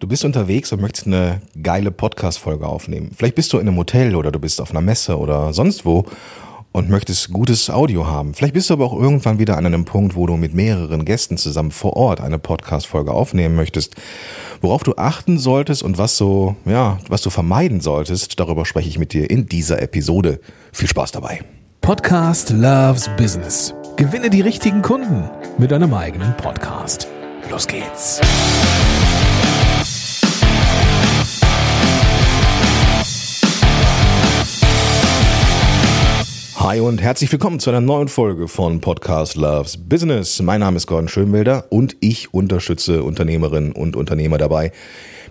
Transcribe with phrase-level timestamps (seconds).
[0.00, 3.10] Du bist unterwegs und möchtest eine geile Podcast-Folge aufnehmen.
[3.16, 6.04] Vielleicht bist du in einem Hotel oder du bist auf einer Messe oder sonst wo
[6.70, 8.32] und möchtest gutes Audio haben.
[8.32, 11.36] Vielleicht bist du aber auch irgendwann wieder an einem Punkt, wo du mit mehreren Gästen
[11.36, 13.96] zusammen vor Ort eine Podcast-Folge aufnehmen möchtest.
[14.60, 19.00] Worauf du achten solltest und was so, ja, was du vermeiden solltest, darüber spreche ich
[19.00, 20.38] mit dir in dieser Episode.
[20.70, 21.40] Viel Spaß dabei.
[21.80, 23.74] Podcast Loves Business.
[23.96, 25.28] Gewinne die richtigen Kunden
[25.58, 27.08] mit deinem eigenen Podcast.
[27.50, 28.20] Los geht's.
[36.60, 40.42] Hi und herzlich willkommen zu einer neuen Folge von Podcast Loves Business.
[40.42, 44.72] Mein Name ist Gordon Schönwelder und ich unterstütze Unternehmerinnen und Unternehmer dabei,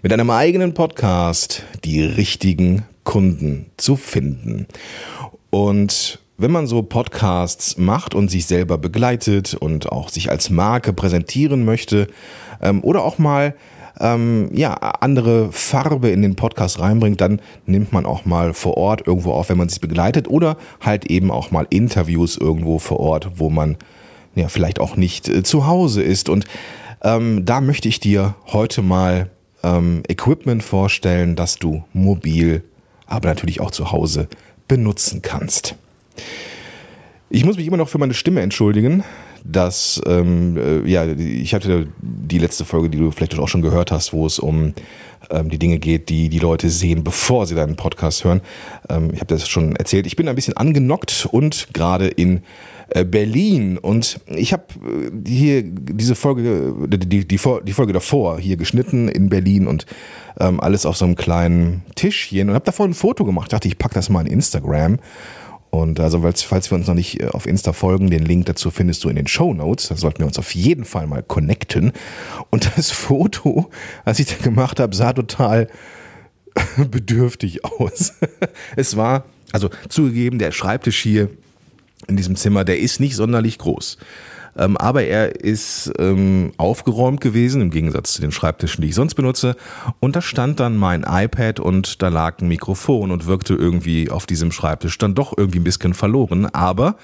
[0.01, 4.67] mit einem eigenen Podcast die richtigen Kunden zu finden.
[5.49, 10.93] Und wenn man so Podcasts macht und sich selber begleitet und auch sich als Marke
[10.93, 12.07] präsentieren möchte
[12.61, 13.53] ähm, oder auch mal
[13.99, 19.05] ähm, ja, andere Farbe in den Podcast reinbringt, dann nimmt man auch mal vor Ort
[19.05, 23.31] irgendwo auf, wenn man sich begleitet oder halt eben auch mal Interviews irgendwo vor Ort,
[23.35, 23.77] wo man
[24.35, 26.29] ja vielleicht auch nicht äh, zu Hause ist.
[26.29, 26.45] Und
[27.03, 29.29] ähm, da möchte ich dir heute mal
[29.63, 32.63] ähm, Equipment vorstellen, das du mobil,
[33.05, 34.27] aber natürlich auch zu Hause
[34.67, 35.75] benutzen kannst.
[37.29, 39.03] Ich muss mich immer noch für meine Stimme entschuldigen
[39.43, 43.91] dass, ähm, äh, ja, ich hatte die letzte Folge, die du vielleicht auch schon gehört
[43.91, 44.73] hast, wo es um
[45.29, 48.41] ähm, die Dinge geht, die die Leute sehen, bevor sie deinen Podcast hören.
[48.89, 50.07] Ähm, ich habe das schon erzählt.
[50.07, 52.41] Ich bin ein bisschen angenockt und gerade in
[52.89, 58.39] äh, Berlin und ich habe äh, hier diese Folge, die, die, die, die Folge davor
[58.39, 59.85] hier geschnitten in Berlin und
[60.39, 63.51] ähm, alles auf so einem kleinen Tischchen und habe davor ein Foto gemacht.
[63.51, 64.99] Dachte, ich pack das mal in Instagram
[65.77, 69.03] und also, falls wir uns noch nicht äh, auf Insta folgen, den Link dazu findest
[69.03, 69.89] du in den Show Notes.
[69.89, 71.91] Da sollten wir uns auf jeden Fall mal connecten.
[72.49, 73.69] Und das Foto,
[74.03, 75.67] was ich da gemacht habe, sah total
[76.91, 78.13] bedürftig aus.
[78.75, 81.29] Es war, also zugegeben, der Schreibtisch hier
[82.07, 83.97] in diesem Zimmer, der ist nicht sonderlich groß.
[84.57, 89.15] Ähm, aber er ist ähm, aufgeräumt gewesen, im Gegensatz zu den Schreibtischen, die ich sonst
[89.15, 89.55] benutze.
[89.99, 94.25] Und da stand dann mein iPad und da lag ein Mikrofon und wirkte irgendwie auf
[94.25, 96.47] diesem Schreibtisch dann doch irgendwie ein bisschen verloren.
[96.47, 96.95] Aber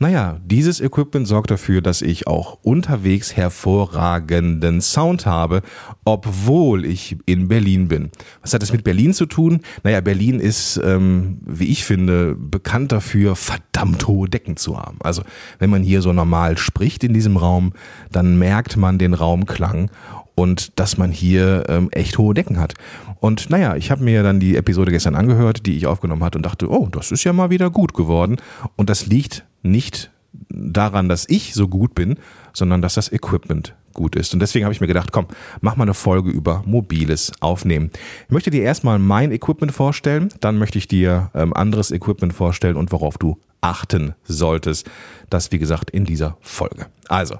[0.00, 5.60] naja, dieses Equipment sorgt dafür, dass ich auch unterwegs hervorragenden Sound habe,
[6.06, 8.10] obwohl ich in Berlin bin.
[8.40, 9.60] Was hat das mit Berlin zu tun?
[9.84, 14.96] Naja, Berlin ist, ähm, wie ich finde, bekannt dafür, verdammt hohe Decken zu haben.
[15.02, 15.20] Also
[15.58, 17.74] wenn man hier so normal spricht in diesem Raum,
[18.10, 19.90] dann merkt man den Raumklang
[20.34, 22.72] und dass man hier ähm, echt hohe Decken hat.
[23.20, 26.46] Und naja, ich habe mir dann die Episode gestern angehört, die ich aufgenommen hatte und
[26.46, 28.36] dachte, oh, das ist ja mal wieder gut geworden.
[28.76, 30.10] Und das liegt nicht
[30.48, 32.16] daran, dass ich so gut bin,
[32.52, 34.32] sondern dass das Equipment gut ist.
[34.32, 35.26] Und deswegen habe ich mir gedacht, komm,
[35.60, 37.90] mach mal eine Folge über mobiles Aufnehmen.
[38.26, 42.76] Ich möchte dir erstmal mein Equipment vorstellen, dann möchte ich dir ähm, anderes Equipment vorstellen
[42.76, 44.88] und worauf du achten solltest.
[45.28, 46.86] Das, wie gesagt, in dieser Folge.
[47.08, 47.36] Also,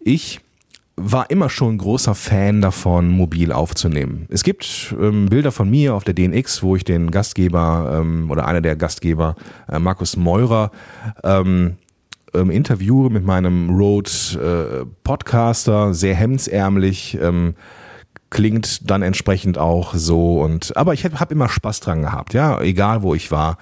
[0.00, 0.40] ich
[0.98, 4.26] war immer schon großer Fan davon, mobil aufzunehmen.
[4.30, 8.46] Es gibt ähm, Bilder von mir auf der DNX, wo ich den Gastgeber ähm, oder
[8.46, 9.36] einer der Gastgeber,
[9.68, 10.70] äh, Markus Meurer,
[11.22, 11.76] ähm,
[12.34, 17.54] ähm, interviewe mit meinem Rode äh, Podcaster, sehr hemdsärmlich, ähm,
[18.30, 22.60] klingt dann entsprechend auch so und aber ich habe hab immer Spaß dran gehabt, ja,
[22.60, 23.56] egal wo ich war.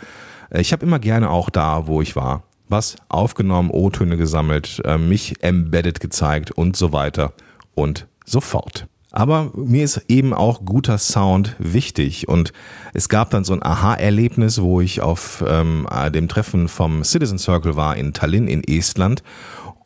[0.50, 5.42] Ich habe immer gerne auch da, wo ich war was aufgenommen, O-Töne gesammelt, äh, mich
[5.42, 7.32] embedded gezeigt und so weiter
[7.74, 8.86] und so fort.
[9.12, 12.52] Aber mir ist eben auch guter Sound wichtig und
[12.92, 17.76] es gab dann so ein Aha-Erlebnis, wo ich auf ähm, dem Treffen vom Citizen Circle
[17.76, 19.22] war in Tallinn in Estland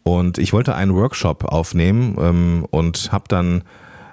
[0.02, 3.62] und ich wollte einen Workshop aufnehmen ähm, und habe dann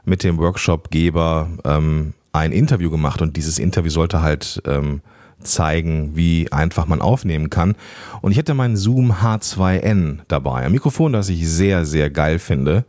[0.06, 5.02] mit dem Workshopgeber ähm, ein Interview gemacht und dieses Interview sollte halt ähm,
[5.47, 7.75] zeigen, wie einfach man aufnehmen kann.
[8.22, 10.63] Und ich hätte meinen Zoom H2N dabei.
[10.63, 12.85] Ein Mikrofon, das ich sehr, sehr geil finde.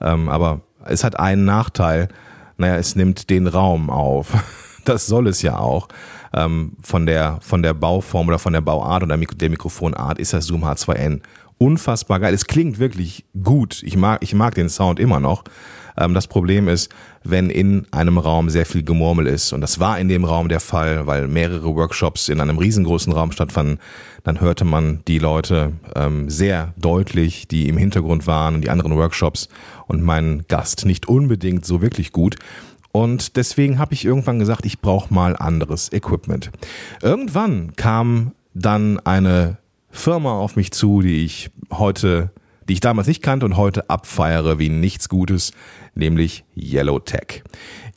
[0.00, 2.08] Ähm, aber es hat einen Nachteil.
[2.56, 4.32] Naja, es nimmt den Raum auf.
[4.84, 5.88] Das soll es ja auch.
[6.32, 10.46] Ähm, von, der, von der Bauform oder von der Bauart oder der Mikrofonart ist das
[10.46, 11.20] Zoom H2N
[11.58, 12.34] unfassbar geil.
[12.34, 13.82] Es klingt wirklich gut.
[13.84, 15.44] Ich mag, ich mag den Sound immer noch.
[15.98, 16.90] Ähm, das Problem ist,
[17.24, 20.60] wenn in einem Raum sehr viel Gemurmel ist, und das war in dem Raum der
[20.60, 23.78] Fall, weil mehrere Workshops in einem riesengroßen Raum stattfanden,
[24.22, 28.96] dann hörte man die Leute ähm, sehr deutlich, die im Hintergrund waren und die anderen
[28.96, 29.48] Workshops
[29.86, 32.36] und meinen Gast nicht unbedingt so wirklich gut.
[32.92, 36.50] Und deswegen habe ich irgendwann gesagt, ich brauche mal anderes Equipment.
[37.02, 39.58] Irgendwann kam dann eine
[39.98, 42.30] Firma auf mich zu, die ich heute
[42.68, 45.52] die ich damals nicht kannte und heute abfeiere wie nichts Gutes,
[45.94, 47.42] nämlich Yellowtech.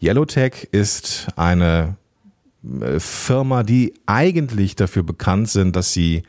[0.01, 1.97] Yellowtech ist eine
[2.79, 6.23] äh, Firma, die eigentlich dafür bekannt sind, dass sie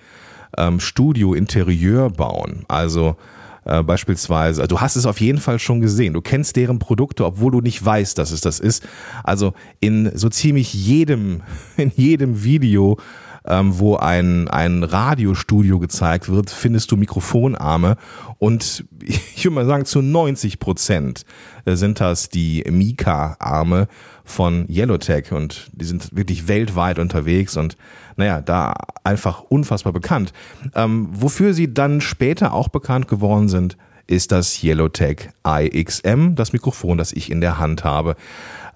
[0.58, 2.64] ähm, Studio-Interieur bauen.
[2.66, 3.16] Also
[3.64, 6.14] äh, beispielsweise, also du hast es auf jeden Fall schon gesehen.
[6.14, 8.86] Du kennst deren Produkte, obwohl du nicht weißt, dass es das ist.
[9.22, 11.42] Also in so ziemlich jedem,
[11.76, 12.98] in jedem Video
[13.46, 17.96] ähm, wo ein, ein Radiostudio gezeigt wird, findest du Mikrofonarme
[18.38, 21.24] und ich würde mal sagen, zu 90 Prozent
[21.64, 23.88] äh, sind das die Mika-Arme
[24.24, 27.76] von Yellowtech und die sind wirklich weltweit unterwegs und
[28.16, 28.74] naja, da
[29.04, 30.32] einfach unfassbar bekannt.
[30.74, 36.98] Ähm, wofür sie dann später auch bekannt geworden sind, ist das Yellowtech IXM, das Mikrofon,
[36.98, 38.16] das ich in der Hand habe.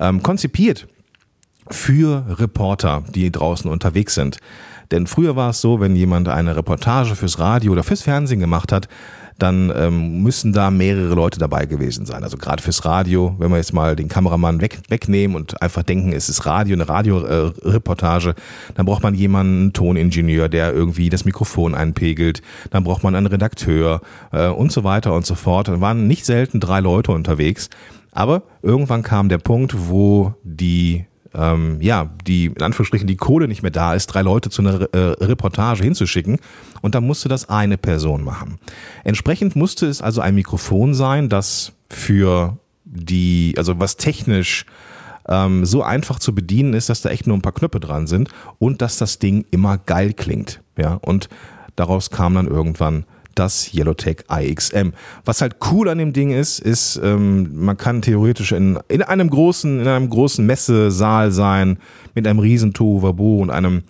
[0.00, 0.88] Ähm, konzipiert
[1.70, 4.38] für Reporter, die draußen unterwegs sind.
[4.90, 8.72] Denn früher war es so, wenn jemand eine Reportage fürs Radio oder fürs Fernsehen gemacht
[8.72, 8.88] hat,
[9.38, 12.22] dann ähm, müssen da mehrere Leute dabei gewesen sein.
[12.22, 16.12] Also gerade fürs Radio, wenn wir jetzt mal den Kameramann weg, wegnehmen und einfach denken,
[16.12, 18.34] es ist Radio, eine Radioreportage, äh,
[18.74, 22.40] dann braucht man jemanden, einen Toningenieur, der irgendwie das Mikrofon einpegelt,
[22.70, 24.00] dann braucht man einen Redakteur
[24.32, 25.69] äh, und so weiter und so fort.
[25.69, 27.69] Da waren nicht selten drei Leute unterwegs.
[28.12, 31.04] Aber irgendwann kam der Punkt, wo die
[31.36, 34.88] ähm, ja, die in Anführungsstrichen die Kohle nicht mehr da ist, drei Leute zu einer
[34.94, 36.38] äh, Reportage hinzuschicken.
[36.82, 38.58] Und da musste das eine Person machen.
[39.04, 44.64] Entsprechend musste es also ein Mikrofon sein, das für die, also was technisch
[45.28, 48.30] ähm, so einfach zu bedienen ist, dass da echt nur ein paar Knöpfe dran sind
[48.58, 50.60] und dass das Ding immer geil klingt.
[50.78, 51.28] Ja, und
[51.74, 53.04] daraus kam dann irgendwann
[53.36, 54.90] das Yellowtech IXM.
[55.24, 59.30] Was halt cool an dem Ding ist, ist, ähm, man kann theoretisch in, in einem
[59.30, 61.78] großen, in einem großen Messesaal sein,
[62.14, 63.84] mit einem riesen Tohuwabohu und einem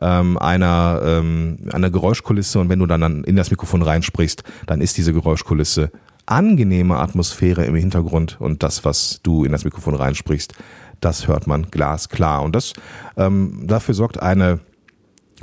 [0.00, 4.96] ähm, einer, ähm, einer Geräuschkulisse und wenn du dann in das Mikrofon reinsprichst, dann ist
[4.96, 5.90] diese Geräuschkulisse
[6.26, 10.54] angenehme Atmosphäre im Hintergrund und das, was du in das Mikrofon reinsprichst,
[11.00, 12.42] das hört man glasklar.
[12.42, 12.74] Und das
[13.16, 14.60] ähm, dafür sorgt eine,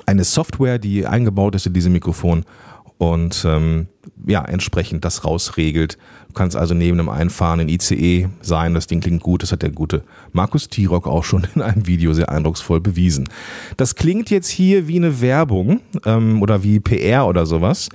[0.06, 2.46] eine Software, die eingebaut ist in diesem Mikrofon
[2.98, 3.88] und ähm,
[4.26, 5.98] ja, entsprechend das rausregelt.
[6.28, 9.72] Du kannst also neben einem einfahrenden ICE sein, das Ding klingt gut, das hat der
[9.72, 13.30] gute Markus Tirock auch schon in einem Video sehr eindrucksvoll bewiesen.
[13.78, 17.90] Das klingt jetzt hier wie eine Werbung ähm, oder wie PR oder sowas,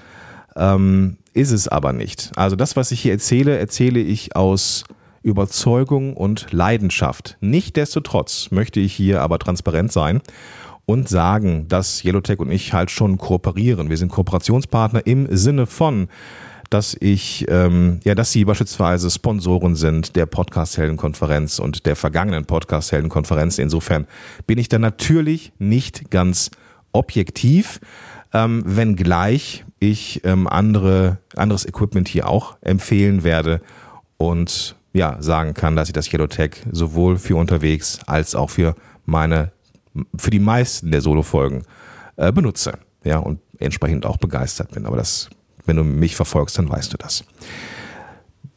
[0.57, 2.33] ähm, ist es aber nicht.
[2.37, 4.85] Also das, was ich hier erzähle, erzähle ich aus
[5.23, 7.37] Überzeugung und Leidenschaft.
[7.41, 10.23] Nichtsdestotrotz möchte ich hier aber transparent sein
[10.91, 13.91] und sagen, dass Yellowtech und ich halt schon kooperieren.
[13.91, 16.09] Wir sind Kooperationspartner im Sinne von,
[16.69, 23.59] dass ich, ähm, ja, dass sie beispielsweise Sponsoren sind der Podcast-Helden-Konferenz und der vergangenen Podcast-Helden-Konferenz.
[23.59, 24.09] Insofern
[24.49, 26.51] bin ich da natürlich nicht ganz
[26.91, 27.79] objektiv,
[28.33, 33.61] ähm, wenngleich ich ähm, andere, anderes Equipment hier auch empfehlen werde
[34.17, 38.75] und ja, sagen kann, dass ich das Yellowtech sowohl für unterwegs als auch für
[39.07, 39.53] meine
[40.17, 41.63] für die meisten der Solo-Folgen
[42.17, 42.73] äh, benutze.
[43.05, 44.87] Ja, und entsprechend auch begeistert bin.
[44.87, 45.31] Aber das,
[45.65, 47.25] wenn du mich verfolgst, dann weißt du das.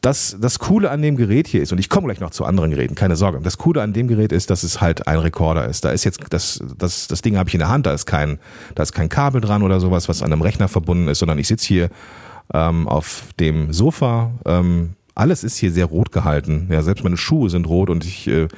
[0.01, 2.71] Das, das Coole an dem Gerät hier ist, und ich komme gleich noch zu anderen
[2.71, 3.39] Geräten, keine Sorge.
[3.41, 5.85] Das Coole an dem Gerät ist, dass es halt ein Rekorder ist.
[5.85, 8.37] Da ist jetzt, das, das, das Ding habe ich in der Hand, da ist kein,
[8.75, 11.47] da ist kein Kabel dran oder sowas, was an einem Rechner verbunden ist, sondern ich
[11.47, 11.89] sitze hier
[12.53, 14.31] ähm, auf dem Sofa.
[14.45, 16.67] Ähm, alles ist hier sehr rot gehalten.
[16.69, 18.49] Ja, selbst meine Schuhe sind rot und ich äh,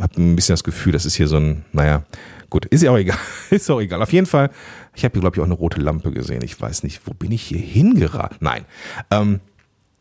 [0.00, 2.04] habe ein bisschen das Gefühl, das ist hier so ein, naja,
[2.50, 3.18] gut, ist ja auch egal.
[3.50, 4.02] ist auch egal.
[4.02, 4.50] Auf jeden Fall,
[4.94, 6.42] ich habe hier, glaube ich, auch eine rote Lampe gesehen.
[6.44, 8.38] Ich weiß nicht, wo bin ich hier hingeraten?
[8.40, 8.64] Nein.
[9.10, 9.40] Ähm,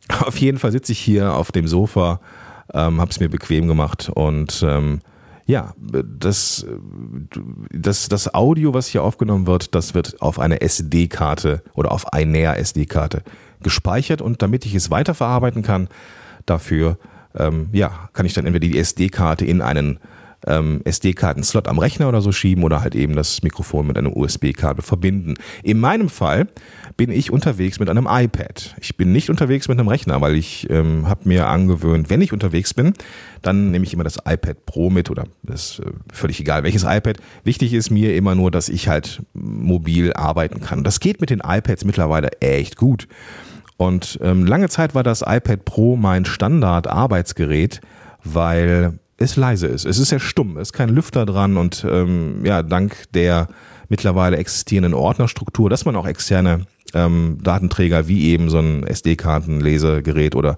[0.20, 2.20] auf jeden Fall sitze ich hier auf dem Sofa,
[2.74, 5.00] ähm, habe es mir bequem gemacht und ähm,
[5.46, 6.66] ja, das,
[7.72, 12.58] das, das Audio, was hier aufgenommen wird, das wird auf eine SD-Karte oder auf einer
[12.58, 13.24] SD-Karte
[13.64, 15.88] gespeichert und damit ich es weiterverarbeiten kann,
[16.46, 16.98] dafür
[17.38, 20.00] ähm, ja, kann ich dann entweder die SD-Karte in einen
[20.46, 24.84] ähm, SD-Karten-Slot am Rechner oder so schieben oder halt eben das Mikrofon mit einem USB-Kabel
[24.84, 25.36] verbinden.
[25.64, 26.48] In meinem Fall
[26.96, 28.76] bin ich unterwegs mit einem iPad.
[28.80, 32.34] Ich bin nicht unterwegs mit einem Rechner, weil ich ähm, habe mir angewöhnt, wenn ich
[32.34, 32.94] unterwegs bin,
[33.42, 37.18] dann nehme ich immer das iPad Pro mit oder ist äh, völlig egal, welches iPad.
[37.44, 40.84] Wichtig ist mir immer nur, dass ich halt mobil arbeiten kann.
[40.84, 43.08] Das geht mit den iPads mittlerweile echt gut.
[43.78, 47.80] Und ähm, lange Zeit war das iPad Pro mein Standard-Arbeitsgerät,
[48.24, 49.86] weil es leise ist.
[49.86, 53.48] Es ist sehr stumm, es ist kein Lüfter dran und ähm, ja, dank der
[53.90, 60.58] mittlerweile existierenden Ordnerstruktur, dass man auch externe ähm, Datenträger wie eben so ein SD-Kartenlesegerät oder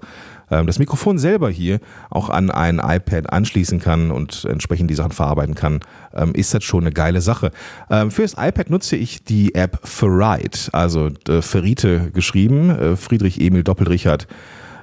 [0.50, 1.80] das Mikrofon selber hier
[2.10, 5.80] auch an ein iPad anschließen kann und entsprechend die Sachen verarbeiten kann,
[6.14, 7.50] ähm, ist das schon eine geile Sache.
[7.90, 13.40] Ähm, für das iPad nutze ich die App Ferrite, also äh, Ferrite geschrieben, äh, Friedrich
[13.40, 14.26] Emil Doppelrichard.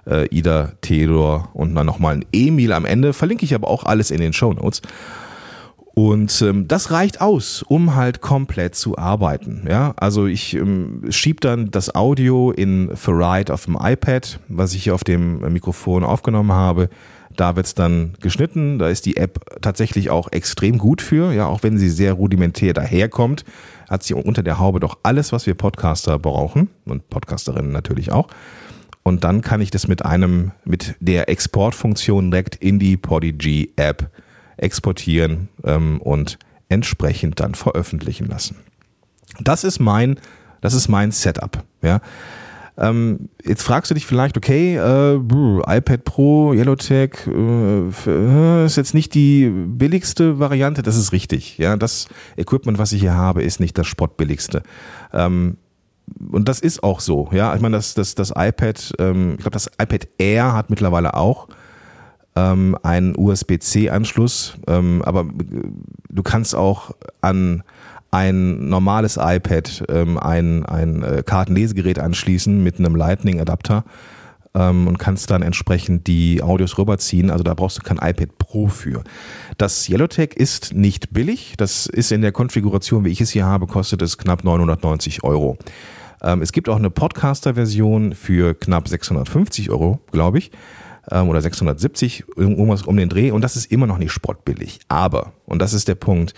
[0.06, 3.12] Äh, Ida, Theodor und dann nochmal ein Emil am Ende.
[3.12, 4.82] Verlinke ich aber auch alles in den Show Notes.
[5.98, 9.66] Und ähm, das reicht aus, um halt komplett zu arbeiten.
[9.68, 14.84] Ja, also ich ähm, schieb dann das Audio in Ferrite auf dem iPad, was ich
[14.84, 16.90] hier auf dem Mikrofon aufgenommen habe.
[17.36, 18.78] Da wird's dann geschnitten.
[18.78, 21.34] Da ist die App tatsächlich auch extrem gut für.
[21.34, 23.44] Ja, auch wenn sie sehr rudimentär daherkommt,
[23.90, 28.28] hat sie unter der Haube doch alles, was wir Podcaster brauchen und Podcasterinnen natürlich auch.
[29.02, 34.12] Und dann kann ich das mit einem, mit der Exportfunktion direkt in die Podigy App
[34.58, 36.38] exportieren ähm, und
[36.70, 38.58] entsprechend dann veröffentlichen lassen.
[39.40, 40.20] Das ist mein,
[40.62, 41.64] das ist mein Setup.
[41.82, 42.02] Ja.
[42.80, 48.94] Ähm, jetzt fragst du dich vielleicht, okay, äh, iPad Pro, Yellowtech äh, äh, ist jetzt
[48.94, 50.84] nicht die billigste Variante.
[50.84, 51.58] Das ist richtig.
[51.58, 54.62] Ja, das Equipment, was ich hier habe, ist nicht das spottbilligste.
[55.12, 55.58] Ähm,
[56.32, 57.30] und das ist auch so.
[57.32, 61.16] Ja, ich meine, das, das, das iPad, ähm, ich glaube, das iPad Air hat mittlerweile
[61.16, 61.48] auch
[62.38, 65.26] ähm, einen USB-C-Anschluss, ähm, aber
[66.10, 66.92] du kannst auch
[67.22, 67.64] an
[68.12, 73.84] ein normales iPad ähm, ein, ein äh, Kartenlesegerät anschließen mit einem Lightning-Adapter
[74.54, 77.32] ähm, und kannst dann entsprechend die Audios rüberziehen.
[77.32, 79.04] Also da brauchst du kein iPad Pro für.
[79.58, 81.56] Das Yellowtech ist nicht billig.
[81.58, 85.58] Das ist in der Konfiguration, wie ich es hier habe, kostet es knapp 990 Euro.
[86.22, 90.52] Ähm, es gibt auch eine Podcaster-Version für knapp 650 Euro, glaube ich
[91.12, 94.80] ähm, oder 670, irgendwas um den Dreh und das ist immer noch nicht sportbillig.
[94.88, 96.34] Aber, und das ist der Punkt,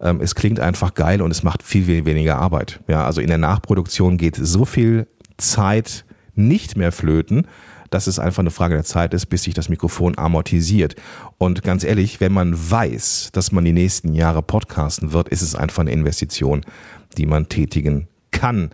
[0.00, 2.80] ähm, es klingt einfach geil und es macht viel, viel weniger Arbeit.
[2.88, 5.06] Ja, also in der Nachproduktion geht so viel
[5.36, 6.04] Zeit
[6.34, 7.46] nicht mehr flöten,
[7.90, 10.96] dass es einfach eine Frage der Zeit ist, bis sich das Mikrofon amortisiert.
[11.38, 15.54] Und ganz ehrlich, wenn man weiß, dass man die nächsten Jahre podcasten wird, ist es
[15.54, 16.62] einfach eine Investition,
[17.16, 18.70] die man tätigen kann.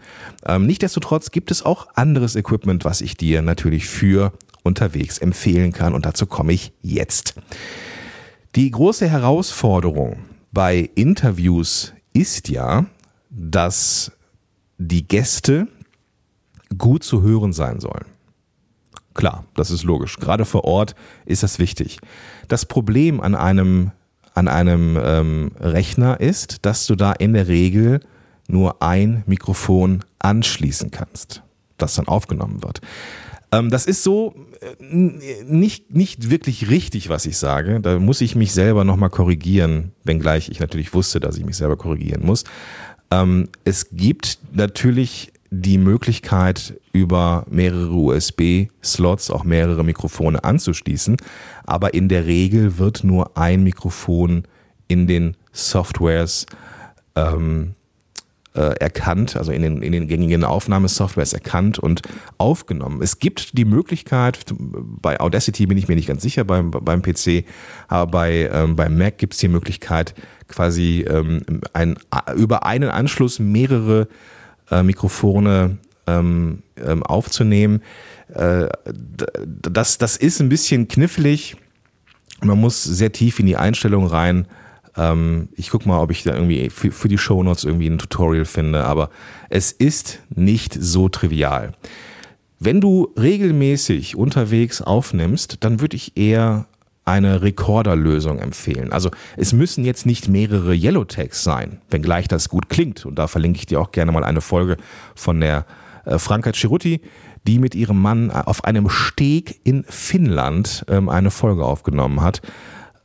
[0.47, 4.33] Ähm, Nichtsdestotrotz gibt es auch anderes Equipment, was ich dir natürlich für
[4.63, 5.95] unterwegs empfehlen kann.
[5.95, 7.35] Und dazu komme ich jetzt.
[8.57, 10.19] Die große Herausforderung
[10.53, 12.87] bei Interviews ist ja,
[13.31, 14.13] dass
[14.79, 15.69] die Gäste
[16.77, 18.07] gut zu hören sein sollen.
[19.15, 20.17] Klar, das ist logisch.
[20.17, 20.95] Gerade vor Ort
[21.27, 21.99] ist das wichtig.
[22.49, 23.91] Das Problem an einem,
[24.35, 28.01] an einem ähm, Rechner ist, dass du da in der Regel
[28.49, 31.43] nur ein Mikrofon anschließen kannst,
[31.79, 32.81] das dann aufgenommen wird.
[33.53, 37.81] Ähm, das ist so äh, nicht, nicht wirklich richtig, was ich sage.
[37.81, 41.77] Da muss ich mich selber nochmal korrigieren, wenngleich ich natürlich wusste, dass ich mich selber
[41.77, 42.45] korrigieren muss.
[43.11, 51.17] Ähm, es gibt natürlich die Möglichkeit, über mehrere USB-Slots auch mehrere Mikrofone anzuschließen,
[51.65, 54.45] aber in der Regel wird nur ein Mikrofon
[54.87, 56.47] in den Softwares
[57.17, 57.80] ähm, äh,
[58.53, 62.03] erkannt, also in den, in den gängigen Aufnahmesoftwares erkannt und
[62.37, 63.01] aufgenommen.
[63.01, 67.45] Es gibt die Möglichkeit, bei Audacity bin ich mir nicht ganz sicher beim, beim PC,
[67.87, 70.15] aber bei, ähm, beim Mac gibt es die Möglichkeit,
[70.49, 71.43] quasi ähm,
[71.73, 71.97] ein,
[72.35, 74.09] über einen Anschluss mehrere
[74.71, 77.83] äh, Mikrofone ähm, ähm, aufzunehmen.
[78.35, 78.69] Äh,
[79.45, 81.57] das, das ist ein bisschen knifflig.
[82.43, 84.47] Man muss sehr tief in die Einstellung rein.
[84.97, 88.45] Ähm, ich gucke mal, ob ich da irgendwie für, für die Shownotes irgendwie ein Tutorial
[88.45, 89.11] finde, aber
[89.49, 91.73] es ist nicht so trivial.
[92.59, 96.67] Wenn du regelmäßig unterwegs aufnimmst, dann würde ich eher
[97.07, 98.93] eine Recorder-Lösung empfehlen.
[98.93, 103.07] Also es müssen jetzt nicht mehrere Yellowtags sein, wenngleich das gut klingt.
[103.07, 104.77] Und da verlinke ich dir auch gerne mal eine Folge
[105.15, 105.65] von der
[106.05, 107.01] äh, Franka Ciruti,
[107.47, 112.43] die mit ihrem Mann auf einem Steg in Finnland ähm, eine Folge aufgenommen hat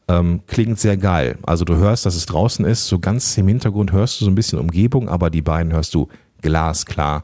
[0.07, 1.37] ähm, klingt sehr geil.
[1.43, 4.35] Also du hörst, dass es draußen ist, so ganz im Hintergrund hörst du so ein
[4.35, 6.07] bisschen Umgebung, aber die beiden hörst du
[6.41, 7.23] glasklar.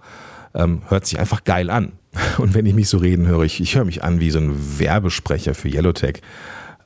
[0.54, 1.94] Ähm, hört sich einfach geil an.
[2.38, 4.80] Und wenn ich mich so reden höre, ich, ich höre mich an wie so ein
[4.80, 6.22] Werbesprecher für Yellowtech.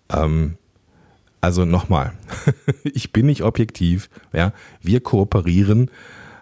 [0.09, 0.57] Ähm,
[1.41, 2.13] also nochmal,
[2.83, 5.91] ich bin nicht objektiv, ja, wir kooperieren,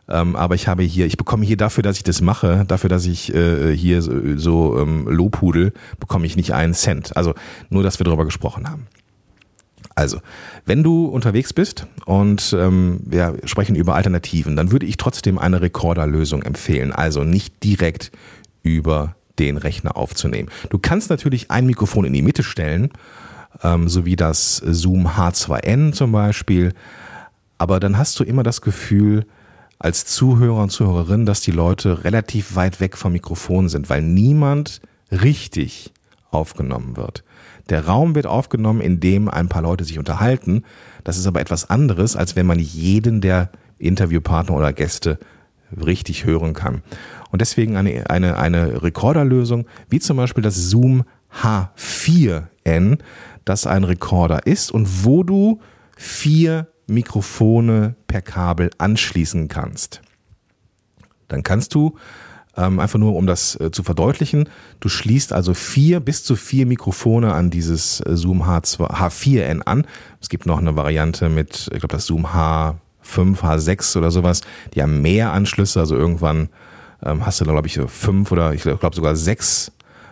[0.08, 3.06] ähm, aber ich habe hier, ich bekomme hier dafür, dass ich das mache, dafür, dass
[3.06, 7.16] ich äh, hier so, so ähm, Lobhudel, bekomme ich nicht einen Cent.
[7.18, 7.34] Also
[7.70, 8.88] nur, dass wir darüber gesprochen haben.
[9.96, 10.20] Also,
[10.66, 15.62] wenn du unterwegs bist und ähm, wir sprechen über Alternativen, dann würde ich trotzdem eine
[15.62, 16.92] Recorder-Lösung empfehlen.
[16.92, 18.12] Also nicht direkt
[18.64, 20.50] über den Rechner aufzunehmen.
[20.70, 22.90] Du kannst natürlich ein Mikrofon in die Mitte stellen,
[23.64, 26.74] ähm, so wie das Zoom H2N zum Beispiel.
[27.58, 29.26] Aber dann hast du immer das Gefühl,
[29.80, 34.82] als Zuhörer und Zuhörerin, dass die Leute relativ weit weg vom Mikrofon sind, weil niemand
[35.12, 35.92] richtig
[36.32, 37.24] aufgenommen wird.
[37.70, 40.63] Der Raum wird aufgenommen, in dem ein paar Leute sich unterhalten.
[41.03, 45.17] Das ist aber etwas anderes, als wenn man jeden der Interviewpartner oder Gäste
[45.84, 46.84] richtig hören kann.
[47.32, 51.03] Und deswegen eine, eine, eine Rekorderlösung, wie zum Beispiel das Zoom
[51.41, 53.00] H4N,
[53.46, 55.60] das ein Rekorder ist und wo du
[55.98, 60.01] vier Mikrofone per Kabel anschließen kannst.
[61.27, 61.96] Dann kannst du
[62.56, 64.48] ähm, einfach nur, um das äh, zu verdeutlichen,
[64.80, 69.86] du schließt also vier bis zu vier Mikrofone an dieses äh, Zoom H2, H4N an.
[70.22, 72.76] Es gibt noch eine Variante mit, ich glaube, das Zoom H5,
[73.42, 74.42] H6 oder sowas.
[74.76, 76.50] Die haben mehr Anschlüsse, also irgendwann
[77.04, 79.72] ähm, hast du da, glaube ich, fünf oder ich glaube sogar sechs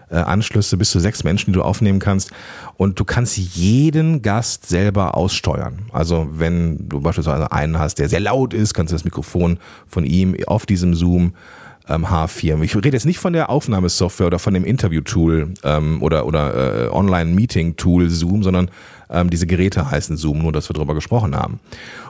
[0.10, 2.32] äh, Anschlüsse, bis zu sechs Menschen, die du aufnehmen kannst.
[2.76, 5.84] Und du kannst jeden Gast selber aussteuern.
[5.92, 10.06] Also wenn du beispielsweise einen hast, der sehr laut ist, kannst du das Mikrofon von
[10.06, 11.34] ihm auf diesem Zoom
[11.88, 12.62] ähm, H4.
[12.62, 16.90] Ich rede jetzt nicht von der Aufnahmesoftware oder von dem Interview-Tool ähm, oder, oder äh,
[16.90, 18.70] Online-Meeting-Tool Zoom, sondern
[19.10, 21.60] ähm, diese Geräte heißen Zoom, nur dass wir darüber gesprochen haben.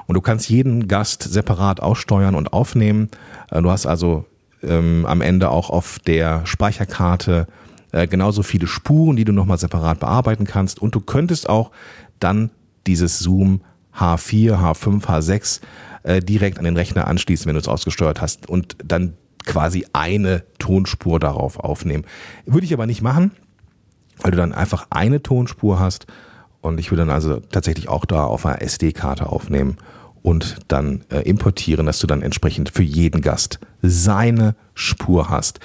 [0.07, 3.09] Und du kannst jeden Gast separat aussteuern und aufnehmen.
[3.49, 4.25] Äh, du hast also
[4.63, 7.47] ähm, am Ende auch auf der Speicherkarte
[7.91, 10.81] äh, genauso viele Spuren, die du nochmal separat bearbeiten kannst.
[10.81, 11.71] Und du könntest auch
[12.19, 12.51] dann
[12.87, 13.61] dieses Zoom
[13.97, 15.61] H4, H5, H6
[16.03, 19.13] äh, direkt an den Rechner anschließen, wenn du es ausgesteuert hast und dann
[19.45, 22.05] quasi eine Tonspur darauf aufnehmen.
[22.45, 23.31] Würde ich aber nicht machen,
[24.21, 26.07] weil du dann einfach eine Tonspur hast
[26.61, 29.77] und ich würde dann also tatsächlich auch da auf einer SD-Karte aufnehmen
[30.21, 35.59] und dann äh, importieren, dass du dann entsprechend für jeden Gast seine Spur hast.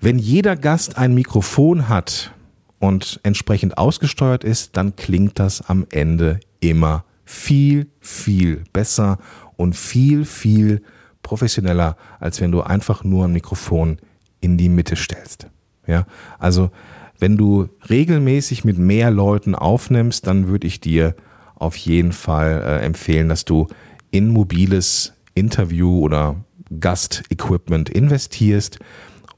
[0.00, 2.32] Wenn jeder Gast ein Mikrofon hat
[2.78, 9.18] und entsprechend ausgesteuert ist, dann klingt das am Ende immer viel, viel besser
[9.56, 10.82] und viel, viel
[11.22, 13.98] professioneller, als wenn du einfach nur ein Mikrofon
[14.40, 15.48] in die Mitte stellst.
[15.86, 16.06] Ja,
[16.38, 16.70] also
[17.18, 21.14] wenn du regelmäßig mit mehr Leuten aufnimmst, dann würde ich dir
[21.54, 23.66] auf jeden Fall äh, empfehlen, dass du
[24.10, 26.36] in mobiles Interview oder
[26.78, 28.78] Gastequipment investierst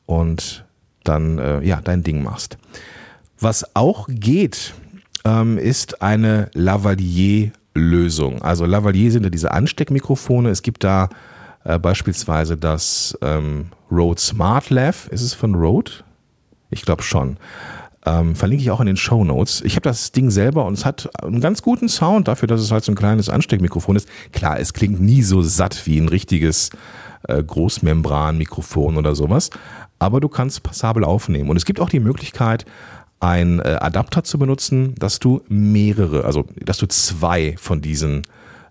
[0.07, 0.65] und
[1.05, 2.59] dann äh, ja dein Ding machst.
[3.41, 4.75] Was auch geht,
[5.25, 8.43] ähm, ist eine Lavalier-Lösung.
[8.43, 10.51] Also Lavalier sind ja diese Ansteckmikrofone.
[10.51, 11.09] Es gibt da
[11.65, 15.09] äh, beispielsweise das ähm, Rode Smart Lav.
[15.09, 15.93] Ist es von Rode?
[16.71, 17.37] Ich glaube schon.
[18.05, 19.63] Ähm, verlinke ich auch in den Show Notes.
[19.65, 22.73] Ich habe das Ding selber und es hat einen ganz guten Sound dafür, dass es
[22.73, 24.09] halt so ein kleines Ansteckmikrofon ist.
[24.33, 26.71] Klar, es klingt nie so satt wie ein richtiges
[27.29, 29.51] äh, Großmembran-Mikrofon oder sowas,
[30.01, 31.49] aber du kannst passabel aufnehmen.
[31.49, 32.67] Und es gibt auch die Möglichkeit,
[33.21, 38.23] ein äh, Adapter zu benutzen, dass du mehrere, also dass du zwei von diesen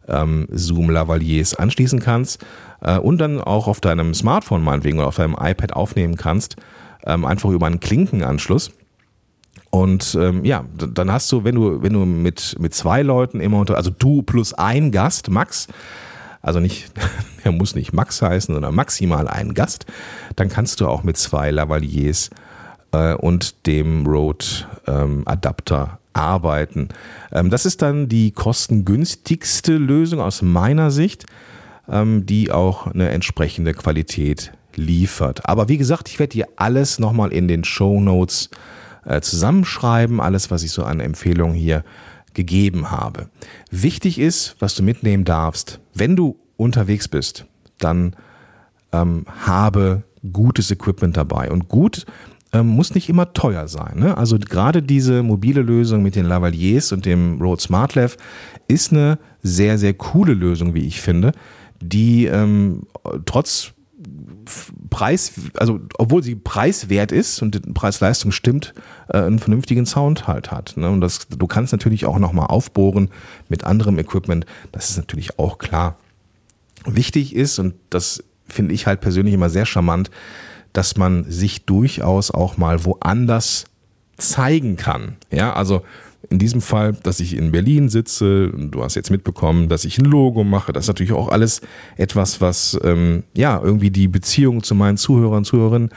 [0.07, 2.43] ähm, Zoom Lavaliers anschließen kannst
[2.81, 6.55] äh, und dann auch auf deinem Smartphone meinetwegen oder auf deinem iPad aufnehmen kannst,
[7.05, 8.71] ähm, einfach über einen Klinkenanschluss.
[9.69, 13.59] Und ähm, ja, dann hast du, wenn du, wenn du mit, mit zwei Leuten immer
[13.59, 15.67] unter, also du plus ein Gast, Max,
[16.41, 16.91] also nicht,
[17.43, 19.85] er muss nicht Max heißen, sondern maximal ein Gast,
[20.35, 22.31] dann kannst du auch mit zwei Lavaliers
[22.91, 24.45] äh, und dem Rode
[24.87, 26.89] ähm, Adapter arbeiten.
[27.31, 31.25] Ähm, das ist dann die kostengünstigste Lösung aus meiner Sicht,
[31.89, 35.47] ähm, die auch eine entsprechende Qualität liefert.
[35.47, 38.49] Aber wie gesagt, ich werde dir alles nochmal in den Show Notes
[39.05, 41.83] äh, zusammenschreiben, alles, was ich so an Empfehlungen hier
[42.33, 43.29] gegeben habe.
[43.69, 47.45] Wichtig ist, was du mitnehmen darfst, wenn du unterwegs bist,
[47.79, 48.15] dann
[48.93, 51.51] ähm, habe gutes Equipment dabei.
[51.51, 52.05] Und gut
[52.53, 53.99] ähm, muss nicht immer teuer sein.
[53.99, 54.17] Ne?
[54.17, 58.17] Also gerade diese mobile Lösung mit den Lavaliers und dem Rode SmartLav
[58.67, 61.31] ist eine sehr, sehr coole Lösung, wie ich finde,
[61.81, 62.83] die ähm,
[63.25, 63.73] trotz
[64.89, 68.73] Preis, also obwohl sie preiswert ist und Preis-Leistung stimmt,
[69.09, 70.75] äh, einen vernünftigen Sound halt hat.
[70.75, 70.89] Ne?
[70.89, 73.09] Und das, du kannst natürlich auch nochmal aufbohren
[73.47, 74.45] mit anderem Equipment.
[74.71, 75.97] Das ist natürlich auch klar.
[76.85, 80.09] Wichtig ist, und das finde ich halt persönlich immer sehr charmant,
[80.73, 83.65] dass man sich durchaus auch mal woanders
[84.17, 85.17] zeigen kann.
[85.31, 85.81] Ja, also
[86.29, 90.05] in diesem Fall, dass ich in Berlin sitze, du hast jetzt mitbekommen, dass ich ein
[90.05, 91.61] Logo mache, das ist natürlich auch alles
[91.97, 95.89] etwas, was ähm, ja irgendwie die Beziehung zu meinen Zuhörern Zuhörerinnen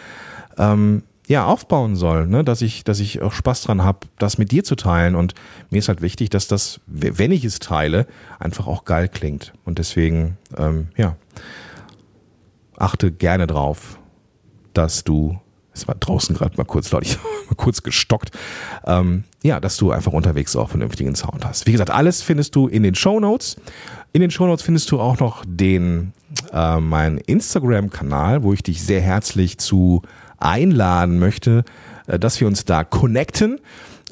[0.59, 2.45] ähm, ja aufbauen soll, ne?
[2.45, 5.15] dass ich, dass ich auch Spaß dran habe, das mit dir zu teilen.
[5.15, 5.35] Und
[5.71, 8.07] mir ist halt wichtig, dass das, wenn ich es teile,
[8.39, 9.53] einfach auch geil klingt.
[9.65, 11.17] Und deswegen, ähm, ja,
[12.77, 13.99] achte gerne drauf,
[14.75, 15.39] dass du
[15.75, 18.31] es war draußen gerade mal kurz laut, ich mal kurz gestockt.
[18.87, 21.67] Ähm, ja, dass du einfach unterwegs auch vernünftigen Sound hast.
[21.67, 23.57] Wie gesagt, alles findest du in den Show Notes.
[24.13, 26.13] In den Show Notes findest du auch noch den
[26.53, 30.03] äh, meinen Instagram-Kanal, wo ich dich sehr herzlich zu
[30.39, 31.65] einladen möchte,
[32.07, 33.61] äh, dass wir uns da connecten.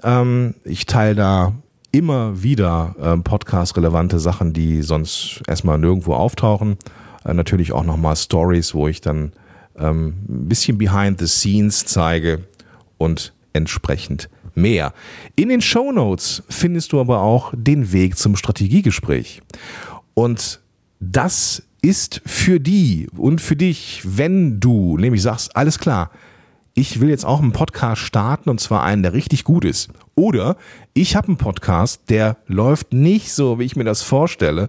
[0.02, 1.52] Ähm, ich teile da
[1.92, 6.78] immer wieder ähm, Podcast-relevante Sachen, die sonst erstmal nirgendwo auftauchen.
[7.24, 9.32] Äh, natürlich auch nochmal Stories, wo ich dann
[9.76, 12.44] ähm, ein bisschen behind the scenes zeige
[12.98, 14.92] und entsprechend mehr.
[15.36, 19.42] In den Show Notes findest du aber auch den Weg zum Strategiegespräch.
[20.14, 20.60] Und
[21.00, 26.10] das ist für die und für dich, wenn du nämlich sagst, alles klar,
[26.74, 29.90] ich will jetzt auch einen Podcast starten und zwar einen, der richtig gut ist.
[30.14, 30.56] Oder
[30.94, 34.68] ich habe einen Podcast, der läuft nicht so, wie ich mir das vorstelle.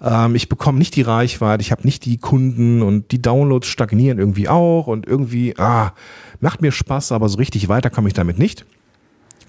[0.00, 4.18] Ähm, ich bekomme nicht die Reichweite, ich habe nicht die Kunden und die Downloads stagnieren
[4.18, 5.92] irgendwie auch und irgendwie, ah,
[6.40, 8.64] macht mir Spaß, aber so richtig weiter komme ich damit nicht.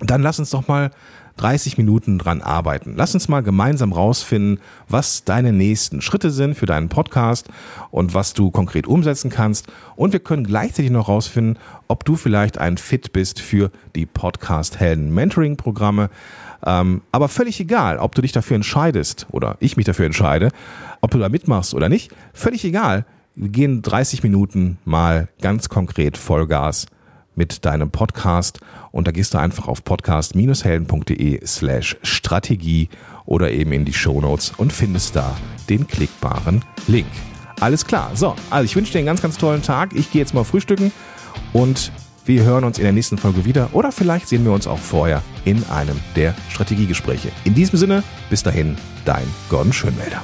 [0.01, 0.91] Dann lass uns doch mal
[1.39, 2.95] 30 Minuten dran arbeiten.
[2.97, 4.59] Lass uns mal gemeinsam rausfinden,
[4.89, 7.47] was deine nächsten Schritte sind für deinen Podcast
[7.91, 9.67] und was du konkret umsetzen kannst.
[9.95, 11.57] Und wir können gleichzeitig noch rausfinden,
[11.88, 16.09] ob du vielleicht ein Fit bist für die Podcast-Helden Mentoring-Programme.
[16.65, 20.50] Ähm, aber völlig egal, ob du dich dafür entscheidest oder ich mich dafür entscheide,
[21.02, 23.06] ob du da mitmachst oder nicht, völlig egal.
[23.36, 26.88] Wir gehen 30 Minuten mal ganz konkret Vollgas
[27.36, 28.60] mit deinem Podcast.
[28.91, 32.89] Und da gehst du einfach auf podcast-helden.de slash Strategie
[33.26, 35.38] oder eben in die Show Notes und findest da
[35.69, 37.08] den klickbaren Link.
[37.60, 38.12] Alles klar.
[38.15, 39.93] So, also ich wünsche dir einen ganz, ganz tollen Tag.
[39.93, 40.91] Ich gehe jetzt mal frühstücken
[41.54, 41.91] und
[42.25, 45.21] wir hören uns in der nächsten Folge wieder oder vielleicht sehen wir uns auch vorher
[45.45, 47.29] in einem der Strategiegespräche.
[47.43, 50.21] In diesem Sinne, bis dahin, dein Gordon Schönwälder.